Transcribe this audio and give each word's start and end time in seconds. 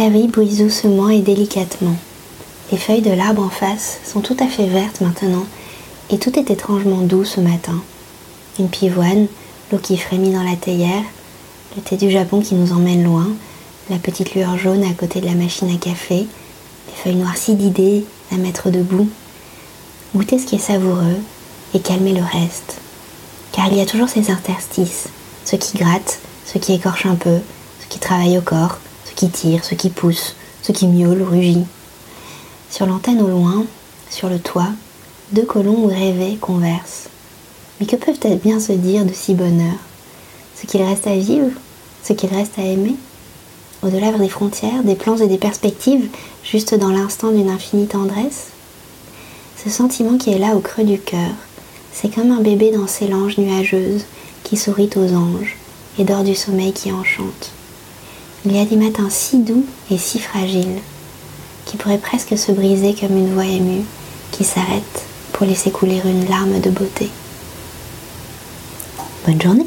La 0.00 0.08
vie 0.08 0.28
brise 0.28 0.60
doucement 0.60 1.10
et 1.10 1.20
délicatement. 1.20 1.94
Les 2.72 2.78
feuilles 2.78 3.02
de 3.02 3.12
l'arbre 3.12 3.42
en 3.42 3.50
face 3.50 3.98
sont 4.02 4.22
tout 4.22 4.36
à 4.40 4.46
fait 4.46 4.66
vertes 4.66 5.02
maintenant, 5.02 5.44
et 6.08 6.16
tout 6.16 6.38
est 6.38 6.50
étrangement 6.50 7.02
doux 7.02 7.26
ce 7.26 7.38
matin. 7.38 7.74
Une 8.58 8.70
pivoine, 8.70 9.26
l'eau 9.70 9.76
qui 9.76 9.98
frémit 9.98 10.32
dans 10.32 10.42
la 10.42 10.56
théière, 10.56 11.02
le 11.76 11.82
thé 11.82 11.98
du 11.98 12.10
Japon 12.10 12.40
qui 12.40 12.54
nous 12.54 12.72
emmène 12.72 13.04
loin, 13.04 13.28
la 13.90 13.98
petite 13.98 14.34
lueur 14.34 14.56
jaune 14.56 14.84
à 14.84 14.94
côté 14.94 15.20
de 15.20 15.26
la 15.26 15.34
machine 15.34 15.68
à 15.68 15.76
café, 15.76 16.20
les 16.20 16.94
feuilles 16.96 17.16
noircies 17.16 17.56
d'idées 17.56 18.06
à 18.32 18.36
mettre 18.36 18.70
debout. 18.70 19.10
Goûter 20.16 20.38
ce 20.38 20.46
qui 20.46 20.54
est 20.54 20.60
savoureux 20.60 21.18
et 21.74 21.80
calmer 21.80 22.14
le 22.14 22.22
reste. 22.22 22.78
Car 23.52 23.66
il 23.70 23.76
y 23.76 23.82
a 23.82 23.86
toujours 23.86 24.08
ces 24.08 24.30
interstices, 24.30 25.08
ce 25.44 25.56
qui 25.56 25.76
gratte, 25.76 26.20
ce 26.46 26.56
qui 26.56 26.72
écorche 26.72 27.04
un 27.04 27.16
peu, 27.16 27.40
ce 27.82 27.86
qui 27.90 27.98
travaille 27.98 28.38
au 28.38 28.40
corps, 28.40 28.78
qui 29.20 29.28
tire, 29.28 29.64
ce 29.66 29.74
qui 29.74 29.90
pousse, 29.90 30.34
ce 30.62 30.72
qui 30.72 30.86
miaule 30.86 31.20
ou 31.20 31.26
rugit. 31.26 31.66
Sur 32.70 32.86
l'antenne 32.86 33.20
au 33.20 33.26
loin, 33.26 33.66
sur 34.08 34.30
le 34.30 34.38
toit, 34.38 34.70
deux 35.32 35.44
colons 35.44 35.88
rêvaient 35.88 36.38
conversent. 36.40 37.10
Mais 37.78 37.86
que 37.86 37.96
peuvent-elles 37.96 38.38
bien 38.38 38.60
se 38.60 38.72
dire 38.72 39.04
de 39.04 39.12
si 39.12 39.34
bonheur 39.34 39.76
Ce 40.56 40.66
qu'il 40.66 40.82
reste 40.82 41.06
à 41.06 41.14
vivre 41.14 41.50
Ce 42.02 42.14
qu'il 42.14 42.30
reste 42.30 42.58
à 42.58 42.62
aimer? 42.62 42.94
Au-delà 43.82 44.10
des 44.12 44.28
frontières, 44.30 44.82
des 44.84 44.94
plans 44.94 45.18
et 45.18 45.28
des 45.28 45.36
perspectives, 45.36 46.08
juste 46.42 46.74
dans 46.74 46.90
l'instant 46.90 47.30
d'une 47.30 47.50
infinie 47.50 47.88
tendresse? 47.88 48.46
Ce 49.62 49.68
sentiment 49.68 50.16
qui 50.16 50.30
est 50.30 50.38
là 50.38 50.56
au 50.56 50.60
creux 50.60 50.84
du 50.84 50.98
cœur, 50.98 51.34
c'est 51.92 52.08
comme 52.08 52.30
un 52.30 52.40
bébé 52.40 52.70
dans 52.70 52.86
ses 52.86 53.06
langes 53.06 53.36
nuageuses 53.36 54.06
qui 54.44 54.56
sourit 54.56 54.88
aux 54.96 55.12
anges 55.12 55.58
et 55.98 56.04
dort 56.04 56.24
du 56.24 56.34
sommeil 56.34 56.72
qui 56.72 56.90
enchante. 56.90 57.52
Il 58.46 58.56
y 58.56 58.60
a 58.60 58.64
des 58.64 58.76
matins 58.76 59.10
si 59.10 59.38
doux 59.38 59.66
et 59.90 59.98
si 59.98 60.18
fragiles 60.18 60.80
qui 61.66 61.76
pourraient 61.76 61.98
presque 61.98 62.38
se 62.38 62.52
briser 62.52 62.94
comme 62.94 63.16
une 63.16 63.34
voix 63.34 63.44
émue 63.44 63.84
qui 64.30 64.44
s'arrête 64.44 65.04
pour 65.32 65.46
laisser 65.46 65.70
couler 65.70 66.00
une 66.04 66.26
larme 66.28 66.58
de 66.60 66.70
beauté. 66.70 67.10
Bonne 69.26 69.42
journée 69.42 69.66